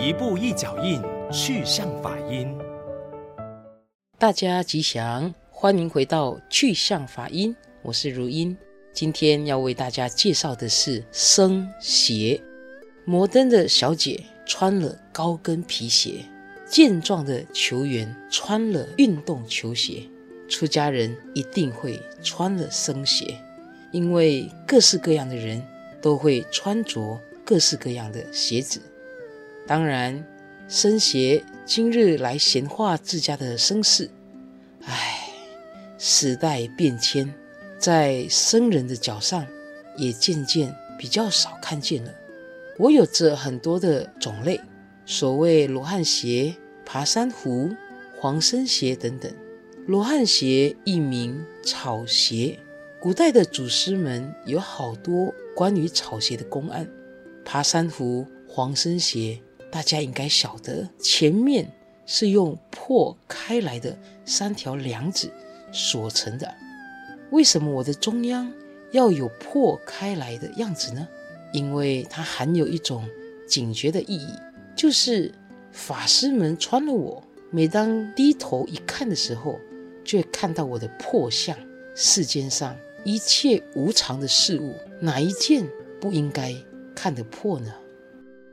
[0.00, 2.56] 一步一脚印，去向法音。
[4.16, 8.56] 大家吉祥，欢迎回到去向法音，我是如音。
[8.92, 12.40] 今天要为大家介绍的是僧鞋。
[13.04, 16.24] 摩登的小姐穿了高跟皮鞋，
[16.64, 20.04] 健壮的球员穿了运动球鞋，
[20.48, 23.36] 出家人一定会穿了僧鞋，
[23.90, 25.60] 因为各式各样的人
[26.00, 28.80] 都会穿着各式各样的鞋子。
[29.68, 30.24] 当然，
[30.66, 34.10] 僧鞋今日来闲话自家的僧事。
[34.84, 35.28] 唉，
[35.98, 37.30] 时代变迁，
[37.78, 39.46] 在僧人的脚上
[39.94, 42.10] 也渐渐比较少看见了。
[42.78, 44.58] 我有着很多的种类，
[45.04, 46.54] 所谓罗汉鞋、
[46.86, 47.68] 爬山虎、
[48.18, 49.30] 黄僧鞋等等。
[49.86, 52.58] 罗汉鞋一名草鞋，
[52.98, 56.88] 古代的祖师们有好多关于草鞋的公案。
[57.44, 59.38] 爬山虎、黄僧鞋。
[59.70, 61.70] 大家应该晓得，前面
[62.06, 65.30] 是用破开来的三条梁子
[65.72, 66.52] 锁成的。
[67.30, 68.50] 为什么我的中央
[68.92, 71.06] 要有破开来的样子呢？
[71.52, 73.06] 因为它含有一种
[73.46, 74.32] 警觉的意义，
[74.74, 75.32] 就是
[75.72, 79.58] 法师们穿了我，每当低头一看的时候，
[80.04, 81.56] 就会看到我的破相。
[81.94, 85.66] 世间上一切无常的事物，哪一件
[86.00, 86.54] 不应该
[86.94, 87.74] 看得破呢？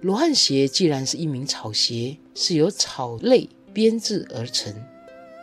[0.00, 4.74] 罗汉鞋既然是一名草鞋，是由草类编制而成，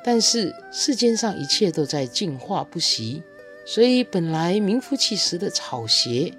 [0.03, 3.21] 但是世间上一切都在进化不息，
[3.65, 6.33] 所以本来名副其实的草鞋，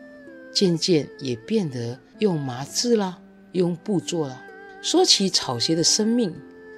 [0.52, 3.18] 渐渐也变得用麻制啦，
[3.52, 4.44] 用布做了。
[4.82, 6.34] 说起草鞋的生命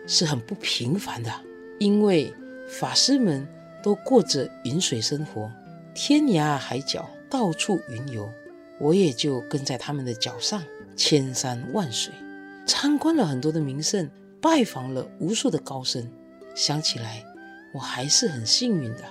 [0.06, 1.32] 是很不平凡的，
[1.78, 2.32] 因为
[2.68, 3.48] 法师们
[3.82, 5.50] 都过着云水生活，
[5.94, 8.28] 天涯海角到处云游，
[8.80, 10.64] 我也就跟在他们的脚上。
[10.96, 12.12] 千山万水，
[12.66, 16.06] 参观了很多的名胜，拜访了无数的高僧。
[16.54, 17.24] 想起来，
[17.72, 19.04] 我还是很幸运的。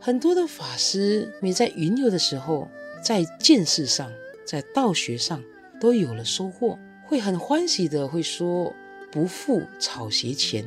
[0.00, 2.66] 很多的法师每在云游的时候，
[3.02, 4.10] 在见识上，
[4.46, 5.44] 在道学上
[5.78, 8.72] 都有了收获，会很欢喜的会说
[9.12, 10.64] 不负草鞋钱。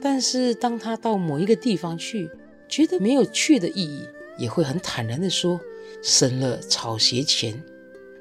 [0.00, 2.30] 但是当他到某一个地方去，
[2.66, 5.60] 觉得没有去的意义，也会很坦然的说
[6.00, 7.62] 省了草鞋钱。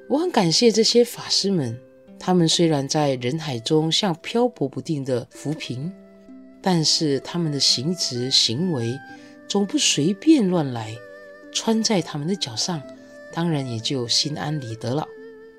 [0.09, 1.77] 我很感谢这些法师们，
[2.17, 5.91] 他们虽然在人海中像漂泊不定的浮萍，
[6.61, 8.97] 但是他们的行职行为
[9.49, 10.95] 总不随便乱来，
[11.51, 12.81] 穿在他们的脚上，
[13.33, 15.05] 当然也就心安理得了。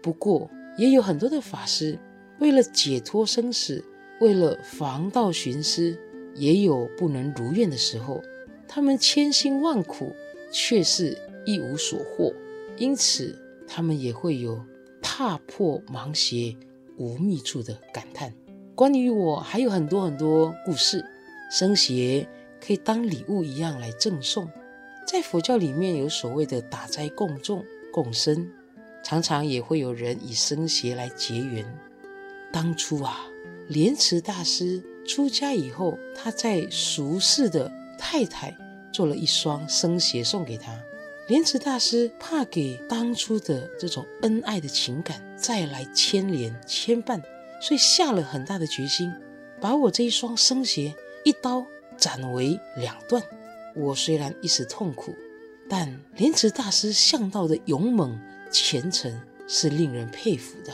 [0.02, 1.98] 不过，也有很多的法师
[2.38, 3.84] 为了解脱生死，
[4.18, 5.94] 为了防盗寻师，
[6.34, 8.24] 也有不能如愿的时候，
[8.66, 10.16] 他们千辛万苦，
[10.50, 12.32] 却是一无所获，
[12.78, 13.36] 因此。
[13.68, 14.60] 他们也会有
[15.00, 16.56] 踏破盲鞋
[16.96, 18.32] 无觅处的感叹。
[18.74, 21.04] 关于我还有很多很多故事，
[21.50, 22.26] 僧鞋
[22.60, 24.48] 可以当礼物一样来赠送。
[25.06, 28.50] 在佛教里面有所谓的打斋供众共生，
[29.02, 31.64] 常常也会有人以僧鞋来结缘。
[32.52, 33.26] 当初啊，
[33.68, 38.56] 莲池大师出家以后，他在俗世的太太
[38.92, 40.78] 做了一双僧鞋送给他。
[41.28, 47.20] 莲池大师怕给当初的这种恩爱的情感再来牵连牵绊，
[47.60, 49.12] 所以下了很大的决心，
[49.60, 50.94] 把我这一双僧鞋
[51.26, 51.66] 一刀
[51.98, 53.22] 斩为两段。
[53.76, 55.14] 我虽然一时痛苦，
[55.68, 58.18] 但莲池大师向道的勇猛
[58.50, 60.72] 虔诚是令人佩服的。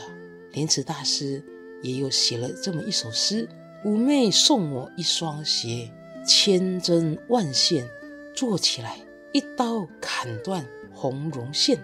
[0.53, 1.43] 莲池大师
[1.83, 3.45] 也有写了这么一首诗：
[3.83, 5.91] 五妹送我一双鞋，
[6.25, 7.85] 千针万线
[8.33, 8.97] 做起来。
[9.35, 11.77] 一刀砍断红绒线，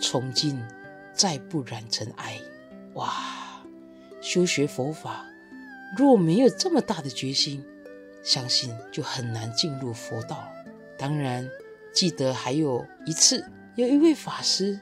[0.00, 0.62] 从今
[1.12, 2.40] 再不染尘埃。
[2.94, 3.12] 哇！
[4.20, 5.26] 修学佛法，
[5.98, 7.60] 若没有这么大的决心，
[8.22, 10.46] 相信就很难进入佛道。
[10.96, 11.50] 当然，
[11.92, 14.78] 记得还有一次，有一位法师，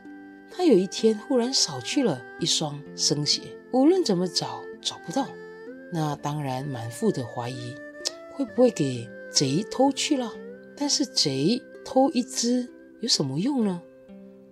[0.50, 3.40] 他有一天忽然少去了一双僧鞋，
[3.72, 5.26] 无论怎么找找不到。
[5.90, 7.74] 那当然满腹的怀疑，
[8.36, 10.30] 会不会给贼偷去了？
[10.76, 11.62] 但是贼。
[11.84, 12.68] 偷一只
[13.00, 13.82] 有什么用呢？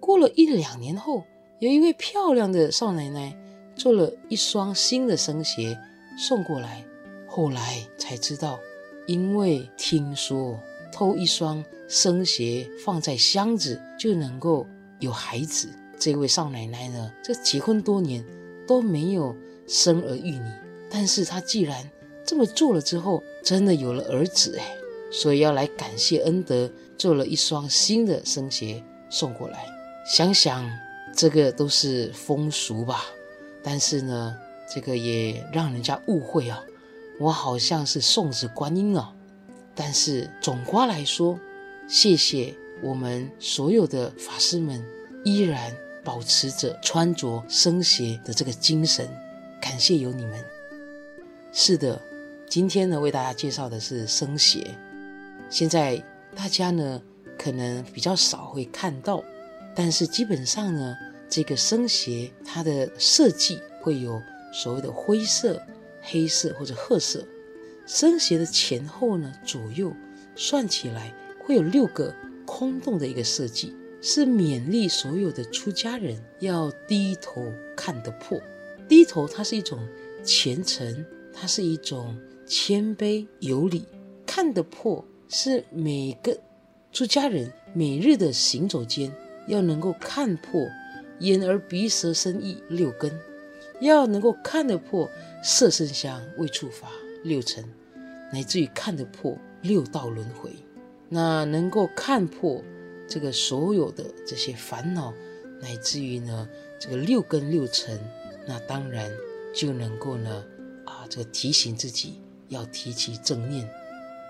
[0.01, 1.25] 过了一两年后，
[1.61, 3.37] 有一位漂亮的少奶奶
[3.75, 5.79] 做了一双新的生鞋
[6.19, 6.85] 送过来。
[7.27, 8.59] 后来才知道，
[9.07, 10.59] 因为听说
[10.93, 14.67] 偷一双生鞋放在箱子就能够
[15.01, 15.69] 有孩子。
[15.99, 18.25] 这位少奶奶呢，这结婚多年
[18.67, 19.37] 都没有
[19.67, 20.51] 生儿育女，
[20.91, 21.91] 但是她既然
[22.25, 24.75] 这么做了之后，真的有了儿子哎。
[25.11, 29.65] 所以要来感谢恩德，做了一双新的僧鞋送过来。
[30.05, 30.69] 想想
[31.15, 33.05] 这个都是风俗吧，
[33.63, 34.37] 但是呢，
[34.73, 36.63] 这个也让人家误会啊，
[37.19, 39.15] 我好像是送子观音啊。
[39.75, 41.39] 但是总括来说，
[41.89, 44.85] 谢谢我们所有的法师们
[45.25, 45.73] 依然
[46.03, 49.09] 保持着穿着僧鞋的这个精神，
[49.61, 50.45] 感谢有你们。
[51.53, 52.01] 是的，
[52.49, 54.75] 今天呢为大家介绍的是僧鞋，
[55.51, 56.03] 现在
[56.39, 57.03] 大家呢
[57.37, 59.25] 可能比较少会看到，
[59.75, 60.97] 但是基本上呢
[61.29, 65.61] 这个僧鞋它的设计会有所谓的灰色、
[66.01, 67.27] 黑色或者褐色。
[67.87, 69.93] 僧鞋的前后呢左右
[70.37, 71.13] 算起来
[71.45, 72.15] 会有六个
[72.47, 78.41] 空洞的一个设计，是勉励所有的出家人要低头看得破。
[78.89, 79.85] 低头它是一种
[80.23, 83.85] 虔诚，它是一种谦卑有礼。
[84.25, 86.39] 看得破是每个
[86.93, 89.13] 出家人每日的行走间
[89.47, 90.67] 要能够看破
[91.21, 93.13] 眼耳鼻舌身意六根。
[93.81, 95.09] 要能够看得破
[95.41, 96.89] 色声香味触法
[97.23, 97.65] 六尘，
[98.33, 100.51] 乃至于看得破六道轮回，
[101.09, 102.61] 那能够看破
[103.09, 105.15] 这个所有的这些烦恼，
[105.61, 106.49] 乃至于呢
[106.81, 107.97] 这个六根六尘，
[108.49, 109.09] 那当然
[109.55, 110.45] 就能够呢
[110.85, 113.71] 啊这个提醒自己要提起正念，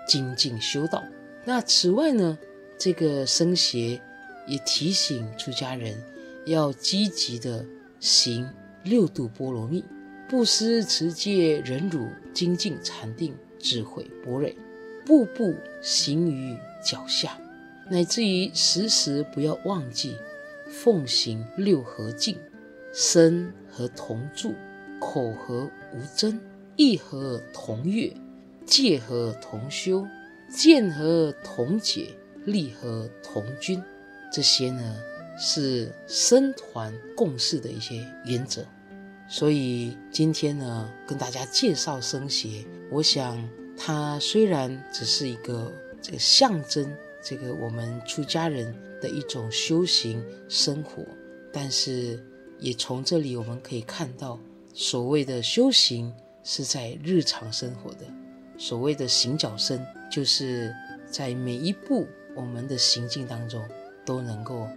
[0.09, 1.03] 精进修道。
[1.45, 2.37] 那此外呢，
[2.77, 4.01] 这个僧鞋
[4.47, 5.95] 也提醒出家人
[6.45, 7.63] 要积极的
[7.99, 8.49] 行。
[8.85, 9.83] 六度波罗蜜，
[10.29, 14.49] 布施、持戒、忍辱、精进、禅定、智慧、般若，
[15.05, 17.37] 步步行于脚下，
[17.89, 20.15] 乃至于时时不要忘记
[20.69, 22.37] 奉行六和敬，
[22.93, 24.53] 身和同住，
[25.01, 26.39] 口和无争，
[26.77, 28.09] 意和同悦，
[28.69, 30.05] 戒和同修，
[30.47, 33.81] 见和同解，利和同均。
[34.31, 34.95] 这些呢，
[35.39, 38.63] 是僧团共事的一些原则，
[39.27, 42.63] 所以今天呢，跟大家介绍僧鞋。
[42.91, 43.43] 我想，
[43.75, 51.03] 它虽然只是一个这个象征，这个我们出家人的一种修行生活，
[51.51, 52.23] 但是
[52.59, 54.39] 也从这里我们可以看到，
[54.75, 56.13] 所谓的修行
[56.43, 58.05] 是在日常生活的。
[58.59, 60.71] 所谓的行脚僧，就是
[61.09, 63.67] 在每一步我们的行进当中
[64.05, 64.67] 都能够。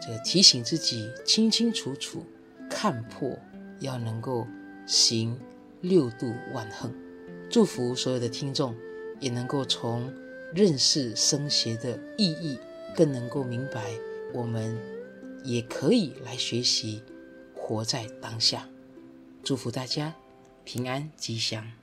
[0.00, 2.24] 这个提醒自己清清楚楚
[2.70, 3.36] 看破，
[3.80, 4.46] 要能够
[4.86, 5.36] 行
[5.80, 6.94] 六度万恒。
[7.50, 8.74] 祝福所有的听众
[9.18, 10.08] 也能够从
[10.54, 12.58] 认识僧鞋的意义，
[12.94, 13.90] 更能够明白
[14.32, 14.78] 我们
[15.42, 17.02] 也可以来学习
[17.54, 18.68] 活在当下。
[19.42, 20.14] 祝福大家
[20.64, 21.77] 平安吉祥。